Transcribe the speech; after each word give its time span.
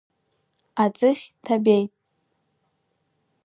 Аӡыхь 0.83 1.25
ҭабеит… 1.45 1.91